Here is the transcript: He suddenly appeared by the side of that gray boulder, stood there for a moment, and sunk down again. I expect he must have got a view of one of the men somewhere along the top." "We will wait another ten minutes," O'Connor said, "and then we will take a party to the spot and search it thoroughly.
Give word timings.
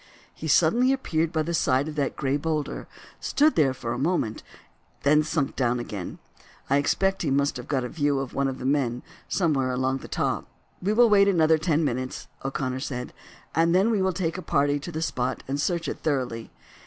He 0.33 0.47
suddenly 0.47 0.91
appeared 0.93 1.31
by 1.31 1.43
the 1.43 1.53
side 1.53 1.87
of 1.87 1.93
that 1.93 2.15
gray 2.15 2.35
boulder, 2.35 2.87
stood 3.19 3.53
there 3.55 3.71
for 3.71 3.93
a 3.93 3.99
moment, 3.99 4.41
and 5.05 5.23
sunk 5.23 5.55
down 5.55 5.79
again. 5.79 6.17
I 6.71 6.77
expect 6.77 7.21
he 7.21 7.29
must 7.29 7.55
have 7.57 7.67
got 7.67 7.83
a 7.83 7.87
view 7.89 8.17
of 8.17 8.33
one 8.33 8.47
of 8.47 8.57
the 8.57 8.65
men 8.65 9.03
somewhere 9.27 9.69
along 9.69 9.99
the 9.99 10.07
top." 10.07 10.47
"We 10.81 10.91
will 10.91 11.07
wait 11.07 11.27
another 11.27 11.59
ten 11.59 11.83
minutes," 11.83 12.27
O'Connor 12.43 12.79
said, 12.79 13.13
"and 13.53 13.75
then 13.75 13.91
we 13.91 14.01
will 14.01 14.11
take 14.11 14.39
a 14.39 14.41
party 14.41 14.79
to 14.79 14.91
the 14.91 15.03
spot 15.03 15.43
and 15.47 15.61
search 15.61 15.87
it 15.87 15.99
thoroughly. 15.99 16.49